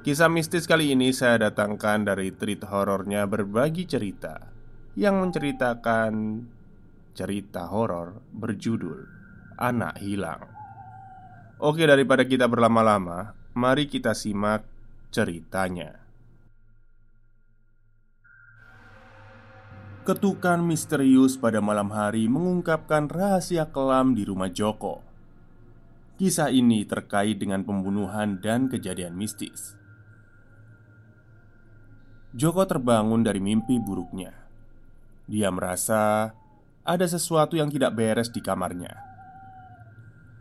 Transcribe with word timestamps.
Kisah 0.00 0.32
mistis 0.32 0.64
kali 0.64 0.96
ini 0.96 1.12
saya 1.12 1.52
datangkan 1.52 2.08
dari 2.08 2.32
treat 2.32 2.64
horornya 2.64 3.28
berbagi 3.28 3.84
cerita 3.84 4.48
Yang 4.96 5.28
menceritakan 5.28 6.12
cerita 7.12 7.68
horor 7.68 8.24
berjudul 8.32 9.04
Anak 9.60 10.00
Hilang. 10.00 10.48
Oke 11.60 11.84
daripada 11.84 12.24
kita 12.24 12.48
berlama-lama 12.48 13.36
Mari 13.52 13.92
kita 13.92 14.16
simak 14.16 14.64
ceritanya. 15.12 16.00
Ketukan 20.08 20.64
misterius 20.64 21.36
pada 21.36 21.60
malam 21.60 21.92
hari 21.92 22.24
mengungkapkan 22.24 23.04
rahasia 23.04 23.68
kelam 23.68 24.16
di 24.16 24.24
rumah 24.24 24.48
Joko. 24.48 25.04
Kisah 26.16 26.48
ini 26.48 26.88
terkait 26.88 27.36
dengan 27.36 27.68
pembunuhan 27.68 28.40
dan 28.40 28.72
kejadian 28.72 29.12
mistis 29.12 29.79
Joko 32.30 32.62
terbangun 32.62 33.26
dari 33.26 33.42
mimpi 33.42 33.82
buruknya. 33.82 34.30
Dia 35.26 35.50
merasa 35.50 36.30
ada 36.86 37.06
sesuatu 37.10 37.58
yang 37.58 37.66
tidak 37.74 37.90
beres 37.98 38.30
di 38.30 38.38
kamarnya. 38.38 38.94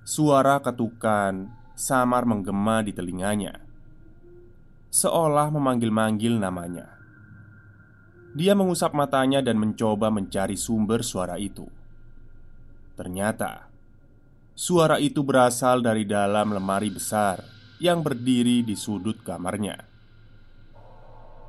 Suara 0.06 0.62
ketukan 0.62 1.50
samar 1.73 2.30
menggema 2.30 2.86
di 2.86 2.94
telinganya, 2.94 3.58
seolah 4.94 5.50
memanggil-manggil 5.50 6.38
namanya. 6.38 6.94
Dia 8.38 8.54
mengusap 8.54 8.94
matanya 8.94 9.42
dan 9.42 9.58
mencoba 9.58 10.14
mencari 10.14 10.54
sumber 10.54 11.02
suara 11.02 11.42
itu. 11.42 11.66
Ternyata 12.94 13.66
suara 14.54 15.02
itu 15.02 15.26
berasal 15.26 15.82
dari 15.82 16.06
dalam 16.06 16.54
lemari 16.54 16.94
besar 16.94 17.42
yang 17.82 18.06
berdiri 18.06 18.62
di 18.62 18.78
sudut 18.78 19.26
kamarnya. 19.26 19.89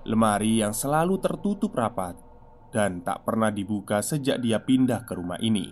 Lemari 0.09 0.65
yang 0.65 0.73
selalu 0.73 1.21
tertutup 1.21 1.77
rapat 1.77 2.17
dan 2.73 3.05
tak 3.05 3.29
pernah 3.29 3.53
dibuka 3.53 4.01
sejak 4.01 4.41
dia 4.41 4.57
pindah 4.65 5.05
ke 5.05 5.13
rumah 5.13 5.37
ini. 5.45 5.69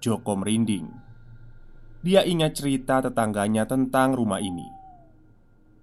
Joko 0.00 0.32
merinding. 0.38 0.88
Dia 2.00 2.24
ingat 2.24 2.56
cerita 2.56 3.04
tetangganya 3.04 3.68
tentang 3.68 4.16
rumah 4.16 4.40
ini. 4.40 4.64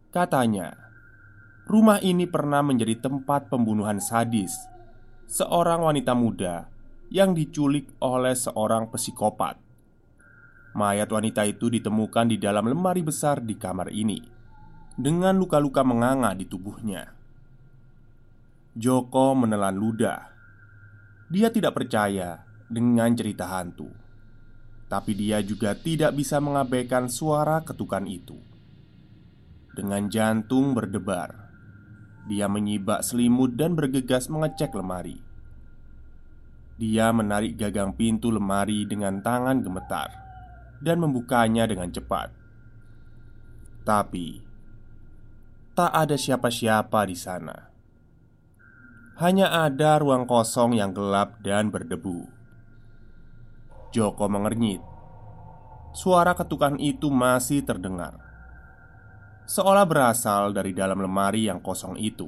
Katanya, 0.09 0.73
rumah 1.69 2.01
ini 2.01 2.25
pernah 2.25 2.65
menjadi 2.65 2.97
tempat 2.97 3.51
pembunuhan 3.51 4.01
sadis 4.01 4.55
seorang 5.29 5.85
wanita 5.85 6.17
muda 6.17 6.65
yang 7.13 7.37
diculik 7.37 7.93
oleh 8.01 8.33
seorang 8.33 8.89
psikopat. 8.89 9.59
Mayat 10.73 11.13
wanita 11.13 11.45
itu 11.45 11.69
ditemukan 11.69 12.33
di 12.33 12.41
dalam 12.41 12.65
lemari 12.65 13.05
besar 13.05 13.43
di 13.43 13.53
kamar 13.53 13.93
ini 13.93 14.34
dengan 14.95 15.35
luka-luka 15.35 15.83
menganga 15.83 16.31
di 16.31 16.47
tubuhnya. 16.47 17.11
Joko 18.75 19.35
menelan 19.35 19.75
ludah. 19.75 20.31
Dia 21.28 21.51
tidak 21.51 21.75
percaya 21.75 22.44
dengan 22.72 23.11
cerita 23.11 23.47
hantu, 23.47 23.91
tapi 24.88 25.11
dia 25.16 25.44
juga 25.44 25.75
tidak 25.75 26.16
bisa 26.16 26.39
mengabaikan 26.39 27.11
suara 27.11 27.63
ketukan 27.63 28.07
itu. 28.07 28.39
Dengan 29.75 30.07
jantung 30.07 30.72
berdebar, 30.72 31.51
dia 32.31 32.47
menyibak 32.47 33.03
selimut 33.03 33.59
dan 33.59 33.75
bergegas 33.75 34.31
mengecek 34.31 34.72
lemari. 34.72 35.19
Dia 36.79 37.11
menarik 37.11 37.59
gagang 37.59 37.95
pintu 37.95 38.31
lemari 38.31 38.88
dengan 38.88 39.19
tangan 39.19 39.59
gemetar 39.63 40.11
dan 40.84 41.00
membukanya 41.00 41.67
dengan 41.67 41.91
cepat. 41.91 42.31
Tapi 43.88 44.54
tak 45.75 45.91
ada 45.91 46.15
siapa-siapa 46.15 47.03
di 47.03 47.19
sana. 47.19 47.67
Hanya 49.19 49.51
ada 49.67 49.99
ruang 49.99 50.23
kosong 50.23 50.79
yang 50.79 50.95
gelap 50.95 51.43
dan 51.43 51.67
berdebu. 51.67 52.31
Joko 53.91 54.31
mengernyit. 54.31 54.79
Suara 55.91 56.31
ketukan 56.31 56.79
itu 56.79 57.11
masih 57.11 57.63
terdengar, 57.63 58.19
seolah 59.47 59.87
berasal 59.87 60.51
dari 60.51 60.71
dalam 60.71 60.99
lemari 60.99 61.47
yang 61.47 61.59
kosong 61.59 61.99
itu. 61.99 62.27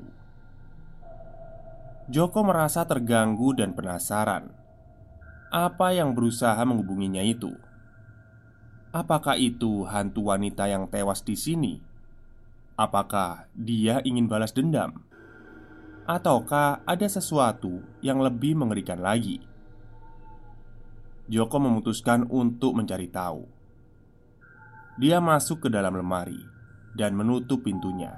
Joko 2.08 2.44
merasa 2.44 2.84
terganggu 2.88 3.52
dan 3.56 3.76
penasaran. 3.76 4.52
Apa 5.52 5.96
yang 5.96 6.16
berusaha 6.16 6.60
menghubunginya 6.64 7.24
itu? 7.24 7.52
Apakah 8.92 9.36
itu 9.40 9.84
hantu 9.88 10.32
wanita 10.32 10.68
yang 10.72 10.88
tewas 10.88 11.24
di 11.24 11.36
sini? 11.36 11.97
Apakah 12.78 13.50
dia 13.58 14.06
ingin 14.06 14.30
balas 14.30 14.54
dendam? 14.54 15.02
Ataukah 16.06 16.86
ada 16.86 17.10
sesuatu 17.10 17.82
yang 18.06 18.22
lebih 18.22 18.54
mengerikan 18.54 19.02
lagi? 19.02 19.42
Joko 21.26 21.58
memutuskan 21.58 22.30
untuk 22.30 22.78
mencari 22.78 23.10
tahu. 23.10 23.50
Dia 25.02 25.18
masuk 25.18 25.66
ke 25.66 25.70
dalam 25.74 25.98
lemari 25.98 26.38
dan 26.94 27.18
menutup 27.18 27.66
pintunya. 27.66 28.14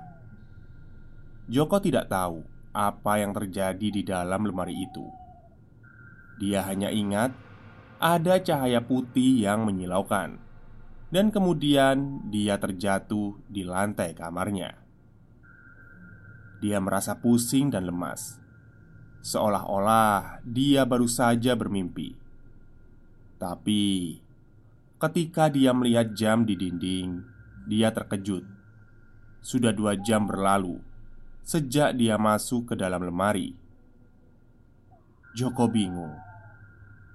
Joko 1.48 1.80
tidak 1.80 2.12
tahu 2.12 2.44
apa 2.76 3.16
yang 3.16 3.32
terjadi 3.32 3.88
di 3.88 4.04
dalam 4.04 4.44
lemari 4.44 4.76
itu. 4.76 5.08
Dia 6.36 6.68
hanya 6.68 6.92
ingat 6.92 7.32
ada 8.04 8.44
cahaya 8.44 8.84
putih 8.84 9.40
yang 9.40 9.64
menyilaukan 9.64 10.49
dan 11.10 11.34
kemudian 11.34 12.26
dia 12.30 12.58
terjatuh 12.62 13.38
di 13.50 13.66
lantai 13.66 14.14
kamarnya. 14.14 14.78
Dia 16.62 16.78
merasa 16.78 17.18
pusing 17.18 17.74
dan 17.74 17.90
lemas, 17.90 18.38
seolah-olah 19.26 20.46
dia 20.46 20.86
baru 20.86 21.10
saja 21.10 21.58
bermimpi. 21.58 22.14
Tapi 23.40 24.20
ketika 25.00 25.48
dia 25.50 25.72
melihat 25.74 26.14
jam 26.14 26.44
di 26.44 26.54
dinding, 26.54 27.24
dia 27.66 27.90
terkejut. 27.90 28.44
Sudah 29.40 29.72
dua 29.72 29.96
jam 29.96 30.28
berlalu 30.28 30.90
sejak 31.50 31.98
dia 31.98 32.14
masuk 32.22 32.70
ke 32.70 32.74
dalam 32.78 33.02
lemari. 33.02 33.58
Joko 35.34 35.66
bingung, 35.66 36.14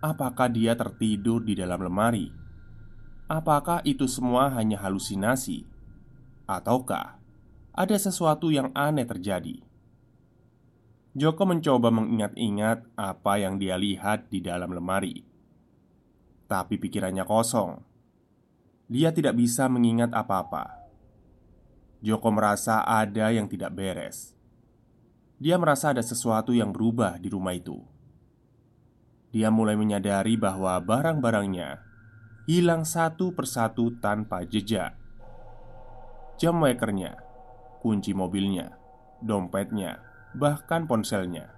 apakah 0.03 0.51
dia 0.51 0.75
tertidur 0.75 1.47
di 1.47 1.55
dalam 1.55 1.79
lemari? 1.79 2.44
Apakah 3.25 3.81
itu 3.89 4.05
semua 4.05 4.53
hanya 4.53 4.77
halusinasi, 4.85 5.65
ataukah 6.45 7.17
ada 7.73 7.97
sesuatu 7.97 8.53
yang 8.53 8.69
aneh 8.77 9.09
terjadi? 9.09 9.65
Joko 11.17 11.49
mencoba 11.49 11.89
mengingat-ingat 11.89 12.85
apa 13.01 13.41
yang 13.41 13.57
dia 13.57 13.81
lihat 13.81 14.29
di 14.29 14.45
dalam 14.45 14.77
lemari, 14.77 15.25
tapi 16.53 16.77
pikirannya 16.77 17.25
kosong. 17.25 17.81
Dia 18.93 19.09
tidak 19.09 19.41
bisa 19.41 19.73
mengingat 19.73 20.13
apa-apa. 20.13 20.85
Joko 22.05 22.29
merasa 22.29 22.85
ada 22.85 23.33
yang 23.33 23.49
tidak 23.49 23.73
beres. 23.73 24.37
Dia 25.41 25.57
merasa 25.57 25.97
ada 25.97 26.05
sesuatu 26.05 26.53
yang 26.53 26.77
berubah 26.77 27.17
di 27.17 27.33
rumah 27.33 27.57
itu. 27.57 27.81
Dia 29.33 29.49
mulai 29.49 29.81
menyadari 29.81 30.37
bahwa 30.37 30.77
barang-barangnya 30.77 31.94
hilang 32.45 32.85
satu 32.85 33.33
persatu 33.33 33.97
tanpa 34.05 34.45
jejak. 34.45 34.93
Jam 36.37 36.61
wakernya, 36.61 37.17
kunci 37.81 38.13
mobilnya, 38.13 38.77
dompetnya, 39.25 40.05
bahkan 40.37 40.85
ponselnya. 40.85 41.49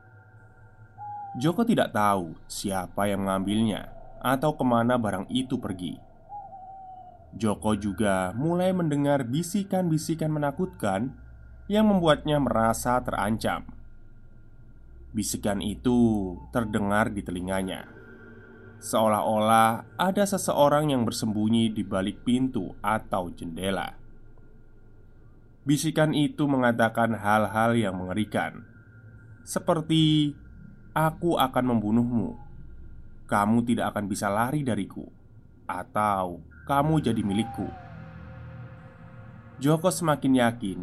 Joko 1.43 1.67
tidak 1.67 1.91
tahu 1.91 2.39
siapa 2.47 3.11
yang 3.11 3.27
mengambilnya 3.27 3.91
atau 4.23 4.55
ke 4.55 4.63
mana 4.63 4.95
barang 4.95 5.27
itu 5.27 5.59
pergi. 5.59 5.99
Joko 7.35 7.75
juga 7.75 8.31
mulai 8.39 8.71
mendengar 8.71 9.27
bisikan-bisikan 9.27 10.31
menakutkan 10.31 11.11
yang 11.67 11.91
membuatnya 11.91 12.39
merasa 12.39 13.03
terancam. 13.03 13.67
Bisikan 15.11 15.59
itu 15.59 16.33
terdengar 16.55 17.11
di 17.11 17.27
telinganya 17.27 17.96
Seolah-olah 18.77 19.97
ada 19.97 20.25
seseorang 20.29 20.93
yang 20.93 21.09
bersembunyi 21.09 21.73
di 21.73 21.81
balik 21.81 22.23
pintu 22.23 22.77
atau 22.85 23.33
jendela. 23.33 23.97
Bisikan 25.67 26.15
itu 26.15 26.47
mengatakan 26.47 27.17
hal-hal 27.17 27.75
yang 27.75 27.99
mengerikan, 27.99 28.63
seperti 29.43 30.37
"Aku 30.95 31.41
akan 31.41 31.75
membunuhmu, 31.75 32.39
kamu 33.27 33.67
tidak 33.67 33.91
akan 33.91 34.05
bisa 34.07 34.31
lari 34.31 34.63
dariku, 34.63 35.11
atau 35.67 36.39
kamu 36.71 37.03
jadi 37.03 37.23
milikku." 37.27 37.67
Joko 39.59 39.89
semakin 39.91 40.33
yakin 40.37 40.81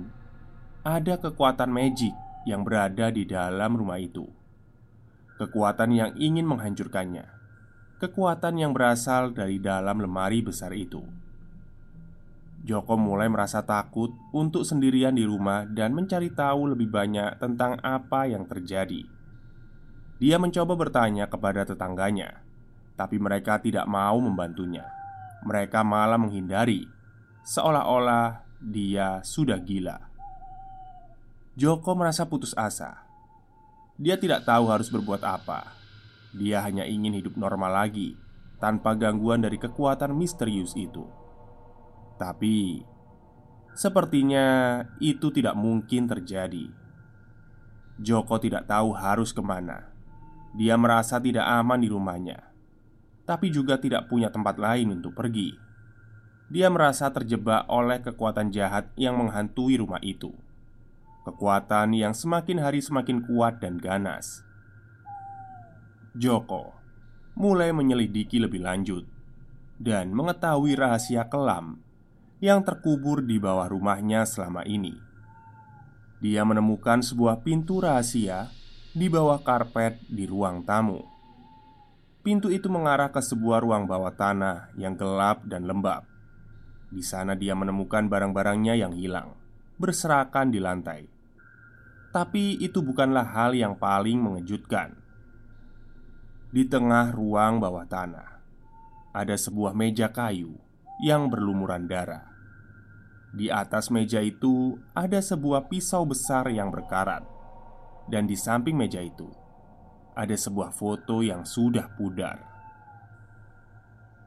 ada 0.83 1.15
kekuatan 1.15 1.69
magic 1.69 2.11
yang 2.43 2.65
berada 2.67 3.07
di 3.13 3.23
dalam 3.23 3.77
rumah 3.77 4.01
itu. 4.01 4.27
Kekuatan 5.39 5.95
yang 5.95 6.11
ingin 6.19 6.43
menghancurkannya, 6.43 7.23
kekuatan 8.03 8.59
yang 8.59 8.75
berasal 8.75 9.31
dari 9.31 9.63
dalam 9.63 10.03
lemari 10.03 10.44
besar 10.44 10.75
itu. 10.75 11.00
Joko 12.63 13.00
mulai 13.00 13.31
merasa 13.31 13.63
takut 13.63 14.11
untuk 14.35 14.67
sendirian 14.67 15.15
di 15.15 15.23
rumah 15.23 15.63
dan 15.63 15.95
mencari 15.95 16.27
tahu 16.31 16.75
lebih 16.75 16.91
banyak 16.91 17.39
tentang 17.39 17.79
apa 17.79 18.27
yang 18.27 18.44
terjadi. 18.44 19.07
Dia 20.19 20.35
mencoba 20.39 20.75
bertanya 20.75 21.31
kepada 21.31 21.63
tetangganya, 21.63 22.44
tapi 22.95 23.19
mereka 23.19 23.59
tidak 23.59 23.88
mau 23.88 24.19
membantunya. 24.19 24.88
Mereka 25.44 25.83
malah 25.83 26.19
menghindari, 26.19 26.88
seolah-olah 27.44 28.47
dia 28.63 29.19
sudah 29.27 29.59
gila. 29.59 30.00
Joko 31.59 31.91
merasa 32.00 32.23
putus 32.27 32.55
asa. 32.55 33.03
Dia 34.00 34.15
tidak 34.15 34.47
tahu 34.47 34.71
harus 34.71 34.88
berbuat 34.88 35.19
apa. 35.27 35.82
Dia 36.33 36.65
hanya 36.65 36.83
ingin 36.83 37.13
hidup 37.13 37.38
normal 37.38 37.85
lagi 37.85 38.18
tanpa 38.57 38.97
gangguan 38.97 39.44
dari 39.44 39.62
kekuatan 39.62 40.18
misterius 40.18 40.74
itu. 40.74 41.06
Tapi 42.18 42.81
sepertinya 43.77 44.80
itu 44.97 45.30
tidak 45.30 45.53
mungkin 45.53 46.09
terjadi. 46.09 46.69
Joko 48.01 48.41
tidak 48.41 48.65
tahu 48.65 48.95
harus 48.97 49.30
ke 49.30 49.44
mana. 49.45 49.94
Dia 50.53 50.77
merasa 50.77 51.18
tidak 51.18 51.45
aman 51.45 51.81
di 51.81 51.89
rumahnya, 51.89 52.39
tapi 53.25 53.50
juga 53.50 53.81
tidak 53.81 54.06
punya 54.06 54.29
tempat 54.29 54.62
lain 54.62 55.01
untuk 55.01 55.18
pergi. 55.18 55.57
Dia 56.53 56.69
merasa 56.69 57.09
terjebak 57.09 57.65
oleh 57.65 57.97
kekuatan 58.06 58.53
jahat 58.53 58.94
yang 58.94 59.18
menghantui 59.18 59.81
rumah 59.81 59.97
itu. 60.06 60.29
Kekuatan 61.25 61.97
yang 61.97 62.13
semakin 62.13 62.62
hari 62.62 62.86
semakin 62.86 63.25
kuat 63.25 63.57
dan 63.57 63.81
ganas. 63.81 64.45
Joko 66.13 66.69
mulai 67.33 67.74
menyelidiki 67.74 68.38
lebih 68.38 68.62
lanjut 68.62 69.01
dan 69.81 70.13
mengetahui 70.13 70.77
rahasia 70.77 71.25
kelam 71.25 71.81
yang 72.38 72.62
terkubur 72.62 73.25
di 73.25 73.42
bawah 73.42 73.65
rumahnya 73.65 74.21
selama 74.30 74.62
ini. 74.62 74.94
Dia 76.21 76.45
menemukan 76.45 77.01
sebuah 77.01 77.42
pintu 77.42 77.81
rahasia 77.81 78.54
di 78.94 79.10
bawah 79.10 79.42
karpet 79.42 80.06
di 80.06 80.30
ruang 80.30 80.62
tamu. 80.62 81.01
Pintu 82.21 82.54
itu 82.54 82.69
mengarah 82.69 83.10
ke 83.10 83.18
sebuah 83.18 83.65
ruang 83.65 83.89
bawah 83.89 84.13
tanah 84.13 84.69
yang 84.77 84.94
gelap 84.94 85.42
dan 85.50 85.65
lembab. 85.65 86.06
Di 86.94 87.01
sana 87.01 87.33
dia 87.33 87.57
menemukan 87.57 88.06
barang-barangnya 88.06 88.77
yang 88.77 88.94
hilang, 88.94 89.33
berserakan 89.81 90.54
di 90.54 90.62
lantai. 90.62 91.10
Tapi 92.13 92.62
itu 92.62 92.86
bukanlah 92.86 93.25
hal 93.33 93.57
yang 93.57 93.74
paling 93.75 94.21
mengejutkan. 94.21 95.02
Di 96.53 96.69
tengah 96.69 97.09
ruang 97.09 97.57
bawah 97.57 97.81
tanah, 97.89 98.29
ada 99.09 99.33
sebuah 99.33 99.73
meja 99.73 100.13
kayu 100.13 100.53
yang 101.01 101.25
berlumuran 101.25 101.89
darah. 101.89 102.29
Di 103.33 103.50
atas 103.50 103.89
meja 103.89 104.21
itu 104.21 104.77
ada 104.94 105.17
sebuah 105.17 105.65
pisau 105.65 106.05
besar 106.05 106.45
yang 106.53 106.69
berkarat, 106.69 107.25
dan 108.05 108.29
di 108.29 108.38
samping 108.38 108.77
meja 108.77 109.01
itu 109.01 109.25
ada 110.13 110.38
sebuah 110.38 110.69
foto 110.77 111.25
yang 111.25 111.41
sudah 111.41 111.89
pudar. 111.97 112.38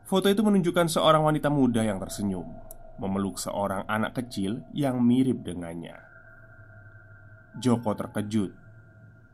Foto 0.02 0.26
itu 0.26 0.42
menunjukkan 0.42 0.90
seorang 0.90 1.22
wanita 1.22 1.46
muda 1.46 1.86
yang 1.86 2.02
tersenyum, 2.02 2.50
memeluk 2.98 3.38
seorang 3.38 3.86
anak 3.86 4.18
kecil 4.18 4.66
yang 4.74 4.98
mirip 4.98 5.46
dengannya. 5.46 5.94
Joko 7.62 7.94
terkejut. 7.94 8.50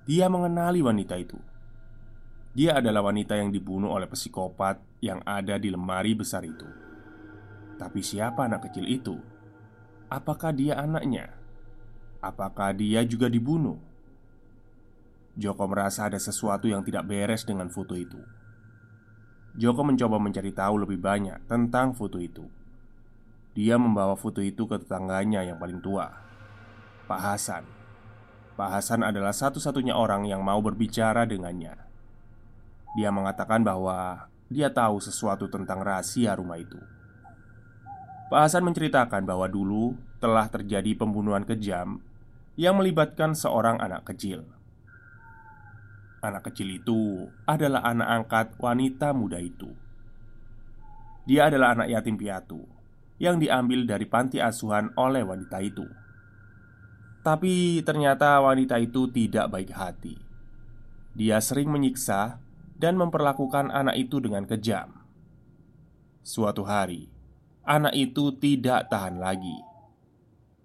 Dia 0.04 0.28
mengenali 0.28 0.84
wanita 0.84 1.16
itu. 1.16 1.51
Dia 2.52 2.84
adalah 2.84 3.08
wanita 3.08 3.32
yang 3.40 3.48
dibunuh 3.48 3.96
oleh 3.96 4.04
psikopat 4.04 4.76
yang 5.00 5.24
ada 5.24 5.56
di 5.56 5.72
lemari 5.72 6.12
besar 6.12 6.44
itu. 6.44 6.68
Tapi 7.80 8.04
siapa 8.04 8.44
anak 8.44 8.68
kecil 8.68 8.84
itu? 8.84 9.16
Apakah 10.12 10.52
dia 10.52 10.76
anaknya? 10.76 11.32
Apakah 12.20 12.76
dia 12.76 13.00
juga 13.08 13.32
dibunuh? 13.32 13.80
Joko 15.32 15.64
merasa 15.64 16.12
ada 16.12 16.20
sesuatu 16.20 16.68
yang 16.68 16.84
tidak 16.84 17.08
beres 17.08 17.48
dengan 17.48 17.72
foto 17.72 17.96
itu. 17.96 18.20
Joko 19.56 19.80
mencoba 19.80 20.20
mencari 20.20 20.52
tahu 20.52 20.84
lebih 20.84 21.00
banyak 21.00 21.48
tentang 21.48 21.96
foto 21.96 22.20
itu. 22.20 22.44
Dia 23.56 23.80
membawa 23.80 24.12
foto 24.12 24.44
itu 24.44 24.68
ke 24.68 24.76
tetangganya 24.80 25.40
yang 25.40 25.56
paling 25.56 25.80
tua, 25.80 26.08
Pak 27.08 27.20
Hasan. 27.20 27.64
Pak 28.60 28.68
Hasan 28.76 29.00
adalah 29.00 29.32
satu-satunya 29.32 29.96
orang 29.96 30.28
yang 30.28 30.44
mau 30.44 30.60
berbicara 30.60 31.24
dengannya. 31.24 31.91
Dia 32.92 33.08
mengatakan 33.08 33.64
bahwa 33.64 34.28
dia 34.52 34.68
tahu 34.68 35.00
sesuatu 35.00 35.48
tentang 35.48 35.80
rahasia 35.80 36.36
rumah 36.36 36.60
itu. 36.60 36.76
Pak 38.28 38.48
Hasan 38.48 38.64
menceritakan 38.64 39.24
bahwa 39.24 39.48
dulu 39.48 39.96
telah 40.20 40.48
terjadi 40.48 40.96
pembunuhan 40.96 41.44
kejam 41.44 42.00
yang 42.56 42.76
melibatkan 42.76 43.32
seorang 43.32 43.80
anak 43.80 44.08
kecil. 44.12 44.44
Anak 46.20 46.52
kecil 46.52 46.80
itu 46.80 47.28
adalah 47.48 47.82
anak 47.82 48.08
angkat 48.08 48.46
wanita 48.60 49.10
muda 49.16 49.40
itu. 49.40 49.72
Dia 51.24 51.48
adalah 51.48 51.74
anak 51.76 51.88
yatim 51.90 52.18
piatu 52.18 52.62
yang 53.22 53.38
diambil 53.38 53.86
dari 53.86 54.06
panti 54.10 54.42
asuhan 54.42 54.90
oleh 54.98 55.22
wanita 55.22 55.58
itu. 55.62 55.86
Tapi 57.22 57.78
ternyata 57.86 58.42
wanita 58.42 58.82
itu 58.82 59.06
tidak 59.14 59.46
baik 59.46 59.70
hati. 59.70 60.18
Dia 61.14 61.38
sering 61.38 61.70
menyiksa 61.70 62.41
dan 62.82 62.98
memperlakukan 62.98 63.70
anak 63.70 63.94
itu 63.94 64.18
dengan 64.18 64.42
kejam. 64.42 64.90
Suatu 66.26 66.66
hari, 66.66 67.12
Anak 67.62 67.94
itu 67.94 68.34
tidak 68.42 68.90
tahan 68.90 69.22
lagi. 69.22 69.54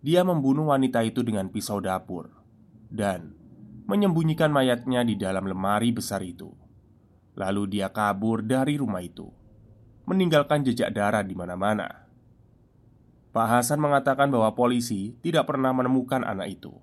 Dia 0.01 0.25
membunuh 0.25 0.74
wanita 0.74 1.05
itu 1.05 1.21
dengan 1.21 1.45
pisau 1.45 1.77
dapur 1.77 2.33
dan 2.89 3.38
menyembunyikan 3.86 4.50
mayatnya 4.50 5.05
di 5.05 5.13
dalam 5.13 5.45
lemari 5.45 5.93
besar 5.93 6.25
itu. 6.25 6.50
Lalu 7.38 7.77
dia 7.77 7.93
kabur 7.93 8.41
dari 8.41 8.81
rumah 8.81 9.05
itu, 9.05 9.29
meninggalkan 10.09 10.65
jejak 10.65 10.89
darah 10.89 11.21
di 11.21 11.38
mana-mana. 11.38 12.09
Pak 13.29 13.45
Hasan 13.45 13.77
mengatakan 13.77 14.33
bahwa 14.33 14.57
polisi 14.57 15.13
tidak 15.21 15.45
pernah 15.45 15.69
menemukan 15.69 16.25
anak 16.25 16.50
itu. 16.50 16.74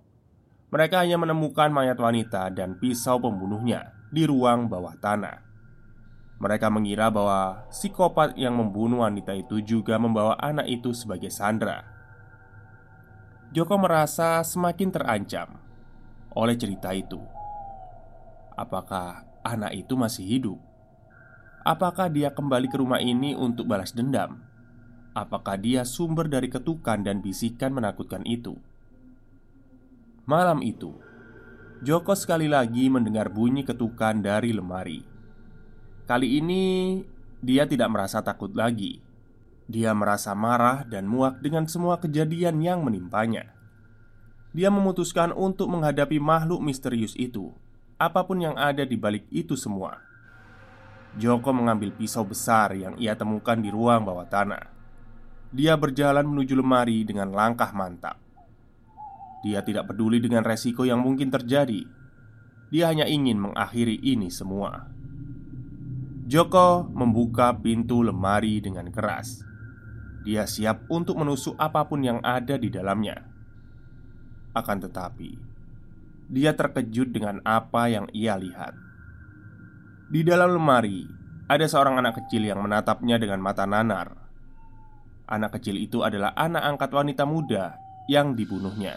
Mereka 0.70 1.02
hanya 1.02 1.18
menemukan 1.18 1.74
mayat 1.74 1.98
wanita 1.98 2.54
dan 2.54 2.78
pisau 2.78 3.18
pembunuhnya 3.18 3.93
di 4.14 4.23
ruang 4.30 4.71
bawah 4.71 4.94
tanah. 4.94 5.42
Mereka 6.38 6.71
mengira 6.71 7.11
bahwa 7.11 7.66
psikopat 7.75 8.38
yang 8.38 8.54
membunuh 8.54 9.02
wanita 9.02 9.35
itu 9.35 9.59
juga 9.59 9.99
membawa 9.99 10.38
anak 10.38 10.71
itu 10.71 10.94
sebagai 10.94 11.35
sandera. 11.35 11.83
Joko 13.50 13.75
merasa 13.78 14.42
semakin 14.47 14.90
terancam 14.94 15.59
oleh 16.35 16.54
cerita 16.59 16.90
itu. 16.94 17.23
Apakah 18.54 19.26
anak 19.42 19.75
itu 19.75 19.94
masih 19.99 20.26
hidup? 20.26 20.59
Apakah 21.66 22.11
dia 22.11 22.30
kembali 22.30 22.71
ke 22.71 22.76
rumah 22.78 23.00
ini 23.00 23.33
untuk 23.35 23.66
balas 23.66 23.94
dendam? 23.94 24.42
Apakah 25.14 25.54
dia 25.54 25.87
sumber 25.87 26.26
dari 26.26 26.50
ketukan 26.50 27.06
dan 27.06 27.23
bisikan 27.23 27.71
menakutkan 27.71 28.26
itu? 28.26 28.59
Malam 30.26 30.61
itu, 30.66 30.99
Joko 31.82 32.14
sekali 32.14 32.46
lagi 32.46 32.86
mendengar 32.86 33.26
bunyi 33.34 33.66
ketukan 33.66 34.22
dari 34.22 34.54
lemari. 34.54 35.02
Kali 36.06 36.38
ini 36.38 37.00
dia 37.42 37.66
tidak 37.66 37.90
merasa 37.90 38.22
takut 38.22 38.54
lagi. 38.54 39.02
Dia 39.66 39.90
merasa 39.96 40.36
marah 40.38 40.86
dan 40.86 41.08
muak 41.08 41.42
dengan 41.42 41.66
semua 41.66 41.98
kejadian 41.98 42.62
yang 42.62 42.84
menimpanya. 42.84 43.50
Dia 44.54 44.70
memutuskan 44.70 45.34
untuk 45.34 45.66
menghadapi 45.66 46.22
makhluk 46.22 46.62
misterius 46.62 47.18
itu, 47.18 47.50
apa 47.98 48.22
pun 48.22 48.38
yang 48.38 48.54
ada 48.54 48.86
di 48.86 48.94
balik 48.94 49.26
itu 49.34 49.58
semua. 49.58 49.98
Joko 51.18 51.50
mengambil 51.50 51.90
pisau 51.90 52.22
besar 52.22 52.70
yang 52.78 52.94
ia 53.02 53.18
temukan 53.18 53.58
di 53.58 53.70
ruang 53.74 54.06
bawah 54.06 54.30
tanah. 54.30 54.70
Dia 55.50 55.74
berjalan 55.74 56.26
menuju 56.26 56.54
lemari 56.54 57.02
dengan 57.02 57.34
langkah 57.34 57.70
mantap. 57.74 58.23
Dia 59.44 59.60
tidak 59.60 59.92
peduli 59.92 60.24
dengan 60.24 60.40
resiko 60.40 60.88
yang 60.88 61.04
mungkin 61.04 61.28
terjadi. 61.28 61.84
Dia 62.72 62.88
hanya 62.88 63.04
ingin 63.04 63.36
mengakhiri 63.36 64.00
ini 64.00 64.32
semua. 64.32 64.88
Joko 66.24 66.88
membuka 66.88 67.52
pintu 67.52 68.00
lemari 68.00 68.64
dengan 68.64 68.88
keras. 68.88 69.44
Dia 70.24 70.48
siap 70.48 70.88
untuk 70.88 71.20
menusuk 71.20 71.60
apa 71.60 71.84
pun 71.84 72.00
yang 72.00 72.24
ada 72.24 72.56
di 72.56 72.72
dalamnya. 72.72 73.20
Akan 74.56 74.80
tetapi, 74.80 75.36
dia 76.32 76.56
terkejut 76.56 77.12
dengan 77.12 77.44
apa 77.44 77.92
yang 77.92 78.08
ia 78.16 78.40
lihat. 78.40 78.72
Di 80.08 80.24
dalam 80.24 80.56
lemari 80.56 81.04
ada 81.44 81.68
seorang 81.68 82.00
anak 82.00 82.24
kecil 82.24 82.48
yang 82.48 82.64
menatapnya 82.64 83.20
dengan 83.20 83.44
mata 83.44 83.68
nanar. 83.68 84.16
Anak 85.28 85.60
kecil 85.60 85.76
itu 85.76 86.00
adalah 86.00 86.32
anak 86.32 86.64
angkat 86.64 86.90
wanita 86.96 87.28
muda 87.28 87.76
yang 88.08 88.32
dibunuhnya. 88.32 88.96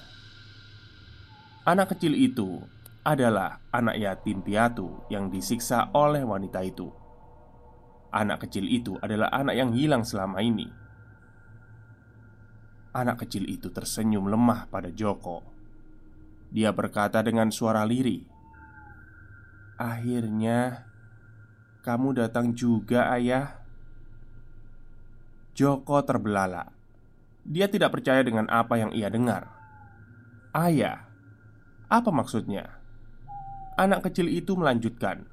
Anak 1.68 1.92
kecil 1.92 2.16
itu 2.16 2.64
adalah 3.04 3.60
anak 3.76 4.00
yatim 4.00 4.40
piatu 4.40 5.04
yang 5.12 5.28
disiksa 5.28 5.92
oleh 5.92 6.24
wanita 6.24 6.64
itu. 6.64 6.88
Anak 8.08 8.48
kecil 8.48 8.72
itu 8.72 8.96
adalah 9.04 9.28
anak 9.36 9.60
yang 9.60 9.76
hilang 9.76 10.08
selama 10.08 10.40
ini. 10.40 10.72
Anak 12.96 13.20
kecil 13.20 13.52
itu 13.52 13.68
tersenyum 13.68 14.32
lemah 14.32 14.72
pada 14.72 14.88
Joko. 14.96 15.44
Dia 16.56 16.72
berkata 16.72 17.20
dengan 17.20 17.52
suara 17.52 17.84
lirih, 17.84 18.24
"Akhirnya 19.76 20.88
kamu 21.84 22.16
datang 22.16 22.56
juga, 22.56 23.12
Ayah." 23.12 23.60
Joko 25.52 26.00
terbelalak. 26.00 26.72
Dia 27.44 27.68
tidak 27.68 27.92
percaya 27.92 28.24
dengan 28.24 28.48
apa 28.48 28.80
yang 28.80 28.96
ia 28.96 29.12
dengar. 29.12 29.52
"Ayah, 30.56 31.07
apa 31.88 32.12
maksudnya?" 32.12 32.78
Anak 33.78 34.10
kecil 34.10 34.26
itu 34.34 34.58
melanjutkan, 34.58 35.30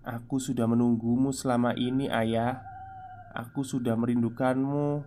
"Aku 0.00 0.40
sudah 0.40 0.64
menunggumu 0.64 1.36
selama 1.36 1.76
ini, 1.76 2.08
Ayah. 2.08 2.64
Aku 3.36 3.60
sudah 3.60 3.92
merindukanmu. 3.92 5.04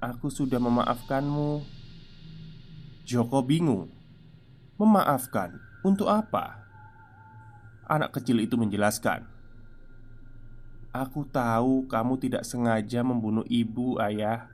Aku 0.00 0.32
sudah 0.32 0.56
memaafkanmu." 0.56 1.60
Joko 3.04 3.44
bingung. 3.44 3.92
Memaafkan 4.80 5.60
untuk 5.84 6.08
apa? 6.08 6.64
Anak 7.88 8.16
kecil 8.16 8.40
itu 8.40 8.56
menjelaskan, 8.56 9.28
"Aku 10.92 11.28
tahu 11.28 11.88
kamu 11.92 12.20
tidak 12.20 12.44
sengaja 12.48 13.04
membunuh 13.04 13.44
ibu, 13.48 14.00
Ayah. 14.00 14.48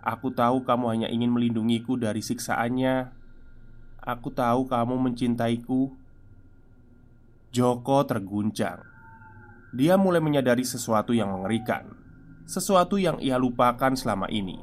Aku 0.00 0.32
tahu 0.32 0.64
kamu 0.64 0.84
hanya 0.92 1.08
ingin 1.12 1.28
melindungiku 1.28 2.00
dari 2.00 2.24
siksaannya." 2.24 3.23
Aku 4.04 4.28
tahu 4.28 4.68
kamu 4.68 5.00
mencintaiku. 5.00 5.88
Joko 7.48 8.04
terguncang. 8.04 8.84
Dia 9.72 9.96
mulai 9.96 10.20
menyadari 10.20 10.60
sesuatu 10.60 11.16
yang 11.16 11.32
mengerikan, 11.32 11.88
sesuatu 12.44 13.00
yang 13.00 13.16
ia 13.24 13.40
lupakan 13.40 13.96
selama 13.96 14.28
ini. 14.28 14.60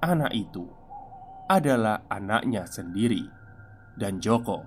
Anak 0.00 0.32
itu 0.32 0.64
adalah 1.52 2.08
anaknya 2.08 2.64
sendiri, 2.64 3.28
dan 4.00 4.24
Joko 4.24 4.64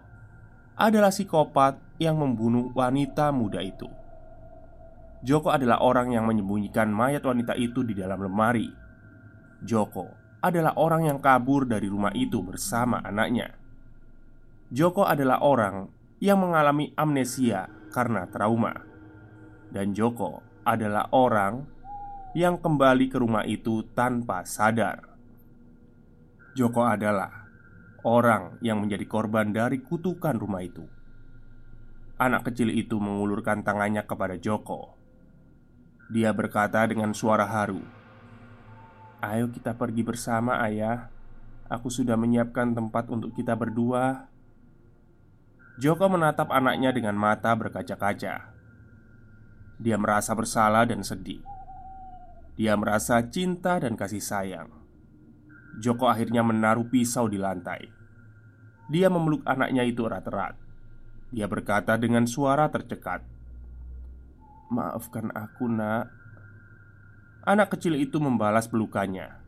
adalah 0.77 1.09
psikopat 1.09 1.97
yang 1.97 2.21
membunuh 2.21 2.69
wanita 2.77 3.33
muda 3.33 3.57
itu. 3.65 3.89
Joko 5.25 5.49
adalah 5.49 5.81
orang 5.81 6.13
yang 6.13 6.29
menyembunyikan 6.29 6.93
mayat 6.93 7.25
wanita 7.25 7.57
itu 7.57 7.81
di 7.81 7.97
dalam 7.97 8.21
lemari. 8.21 8.69
Joko 9.65 10.37
adalah 10.45 10.77
orang 10.77 11.09
yang 11.09 11.17
kabur 11.17 11.65
dari 11.65 11.89
rumah 11.89 12.13
itu 12.13 12.37
bersama 12.45 13.01
anaknya. 13.01 13.62
Joko 14.73 15.05
adalah 15.05 15.37
orang 15.45 15.85
yang 16.17 16.41
mengalami 16.41 16.97
amnesia 16.97 17.69
karena 17.93 18.25
trauma, 18.25 18.73
dan 19.69 19.93
Joko 19.93 20.41
adalah 20.65 21.13
orang 21.13 21.61
yang 22.33 22.57
kembali 22.57 23.05
ke 23.05 23.21
rumah 23.21 23.45
itu 23.45 23.85
tanpa 23.93 24.41
sadar. 24.49 25.13
Joko 26.57 26.89
adalah 26.89 27.45
orang 28.01 28.57
yang 28.65 28.81
menjadi 28.81 29.05
korban 29.05 29.53
dari 29.53 29.77
kutukan 29.77 30.41
rumah 30.41 30.65
itu. 30.65 30.81
Anak 32.17 32.49
kecil 32.49 32.73
itu 32.73 32.97
mengulurkan 32.97 33.61
tangannya 33.61 34.01
kepada 34.09 34.41
Joko. 34.41 34.97
Dia 36.09 36.33
berkata 36.33 36.81
dengan 36.89 37.13
suara 37.13 37.45
haru, 37.45 37.85
"Ayo 39.21 39.53
kita 39.53 39.77
pergi 39.77 40.01
bersama, 40.01 40.65
Ayah. 40.65 41.13
Aku 41.69 41.93
sudah 41.93 42.17
menyiapkan 42.17 42.73
tempat 42.73 43.13
untuk 43.13 43.37
kita 43.37 43.53
berdua." 43.53 44.32
Joko 45.81 46.05
menatap 46.05 46.53
anaknya 46.53 46.93
dengan 46.93 47.17
mata 47.17 47.49
berkaca-kaca. 47.57 48.53
Dia 49.81 49.97
merasa 49.97 50.37
bersalah 50.37 50.85
dan 50.85 51.01
sedih. 51.01 51.41
Dia 52.53 52.77
merasa 52.77 53.17
cinta 53.25 53.81
dan 53.81 53.97
kasih 53.97 54.21
sayang. 54.21 54.69
Joko 55.81 56.05
akhirnya 56.05 56.45
menaruh 56.45 56.85
pisau 56.85 57.25
di 57.25 57.41
lantai. 57.41 57.89
Dia 58.93 59.09
memeluk 59.09 59.41
anaknya 59.49 59.81
itu 59.81 60.05
erat-erat. 60.05 60.53
Dia 61.33 61.49
berkata 61.49 61.97
dengan 61.97 62.29
suara 62.29 62.69
tercekat, 62.69 63.25
"Maafkan 64.69 65.33
aku, 65.33 65.65
Nak." 65.65 66.05
Anak 67.43 67.73
kecil 67.73 67.97
itu 67.97 68.21
membalas 68.21 68.69
pelukannya. 68.69 69.41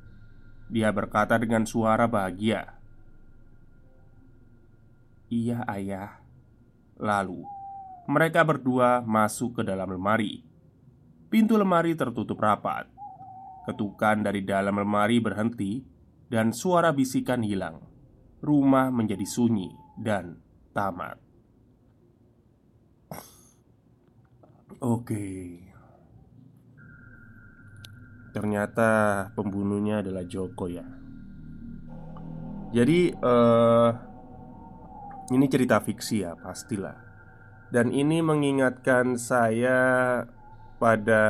Dia 0.73 0.89
berkata 0.89 1.37
dengan 1.37 1.69
suara 1.69 2.09
bahagia, 2.09 2.74
Iya, 5.29 5.65
ayah. 5.65 6.21
Lalu 7.01 7.41
mereka 8.05 8.45
berdua 8.45 9.01
masuk 9.01 9.59
ke 9.59 9.61
dalam 9.65 9.89
lemari. 9.89 10.45
Pintu 11.33 11.57
lemari 11.57 11.97
tertutup 11.97 12.37
rapat. 12.37 12.85
Ketukan 13.65 14.21
dari 14.21 14.45
dalam 14.45 14.77
lemari 14.77 15.17
berhenti, 15.17 15.81
dan 16.29 16.53
suara 16.53 16.93
bisikan 16.93 17.41
hilang. 17.41 17.81
Rumah 18.45 18.93
menjadi 18.93 19.25
sunyi 19.25 19.73
dan 19.97 20.37
tamat. 20.69 21.17
Oke, 24.85 25.65
ternyata 28.35 28.89
pembunuhnya 29.33 30.05
adalah 30.05 30.21
Joko, 30.29 30.69
ya. 30.69 30.85
Jadi, 32.69 33.09
eh 33.09 33.89
ini 35.33 35.45
cerita 35.49 35.81
fiksi 35.81 36.21
ya, 36.21 36.37
pastilah. 36.37 36.97
Dan 37.73 37.89
ini 37.89 38.21
mengingatkan 38.21 39.17
saya 39.17 40.21
pada 40.77 41.23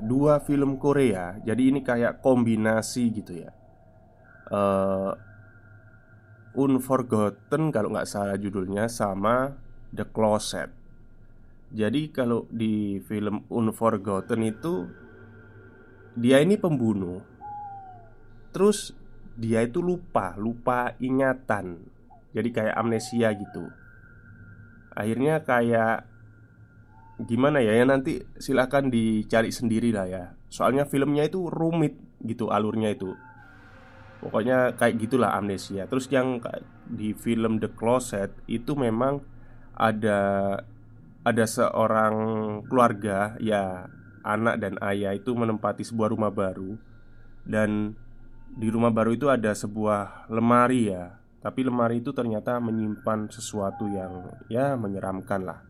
dua 0.00 0.40
film 0.40 0.80
Korea. 0.80 1.36
Jadi 1.44 1.62
ini 1.68 1.80
kayak 1.84 2.24
kombinasi 2.24 3.12
gitu 3.12 3.44
ya. 3.44 3.52
Uh, 4.48 5.12
Unforgotten 6.52 7.72
kalau 7.72 7.88
nggak 7.92 8.08
salah 8.08 8.36
judulnya 8.36 8.88
sama 8.88 9.56
The 9.92 10.04
Closet. 10.08 10.68
Jadi 11.72 12.12
kalau 12.12 12.44
di 12.52 13.00
film 13.04 13.48
Unforgotten 13.48 14.40
itu 14.44 14.88
dia 16.16 16.40
ini 16.44 16.60
pembunuh. 16.60 17.24
Terus 18.52 18.92
dia 19.32 19.64
itu 19.64 19.80
lupa, 19.80 20.36
lupa 20.36 20.92
ingatan 21.00 21.88
jadi 22.32 22.48
kayak 22.52 22.76
amnesia 22.76 23.32
gitu. 23.36 23.68
Akhirnya 24.92 25.40
kayak 25.40 26.12
Gimana 27.22 27.62
ya, 27.62 27.76
ya 27.76 27.84
nanti 27.86 28.24
silahkan 28.40 28.90
dicari 28.90 29.54
sendiri 29.54 29.94
lah 29.94 30.06
ya. 30.10 30.24
Soalnya 30.50 30.88
filmnya 30.88 31.28
itu 31.28 31.46
rumit 31.46 31.94
gitu 32.24 32.50
alurnya 32.50 32.90
itu. 32.90 33.14
Pokoknya 34.22 34.74
kayak 34.74 34.98
gitulah 34.98 35.34
amnesia. 35.34 35.86
Terus 35.86 36.10
yang 36.10 36.42
di 36.86 37.10
film 37.10 37.58
The 37.58 37.74
Closet 37.74 38.30
Itu 38.46 38.78
memang 38.78 39.18
ada 39.74 40.20
Ada 41.22 41.46
seorang 41.46 42.14
keluarga 42.66 43.38
Ya 43.38 43.86
anak 44.22 44.58
dan 44.58 44.74
ayah 44.82 45.14
itu 45.14 45.34
menempati 45.34 45.86
sebuah 45.86 46.10
rumah 46.14 46.34
baru. 46.34 46.74
Dan 47.46 47.94
di 48.54 48.66
rumah 48.70 48.90
baru 48.90 49.14
itu 49.14 49.30
ada 49.30 49.54
sebuah 49.54 50.30
lemari 50.30 50.90
ya 50.90 51.21
tapi 51.42 51.66
lemari 51.66 51.98
itu 51.98 52.14
ternyata 52.14 52.62
menyimpan 52.62 53.26
sesuatu 53.26 53.90
yang 53.90 54.30
ya 54.46 54.78
menyeramkan 54.78 55.42
lah. 55.42 55.60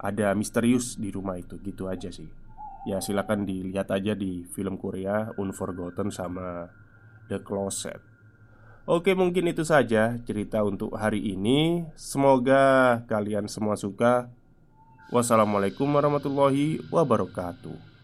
Ada 0.00 0.32
misterius 0.32 0.96
di 0.96 1.12
rumah 1.12 1.36
itu 1.36 1.60
gitu 1.60 1.86
aja 1.86 2.08
sih. 2.08 2.28
Ya 2.88 3.04
silakan 3.04 3.44
dilihat 3.44 3.92
aja 3.92 4.16
di 4.16 4.48
film 4.56 4.80
Korea 4.80 5.36
Unforgotten 5.36 6.08
sama 6.08 6.72
The 7.28 7.44
Closet. 7.44 8.00
Oke 8.86 9.12
mungkin 9.12 9.52
itu 9.52 9.66
saja 9.68 10.16
cerita 10.24 10.64
untuk 10.64 10.96
hari 10.96 11.20
ini. 11.20 11.84
Semoga 11.92 13.04
kalian 13.04 13.52
semua 13.52 13.76
suka. 13.76 14.32
Wassalamualaikum 15.12 15.86
warahmatullahi 15.86 16.82
wabarakatuh 16.88 17.95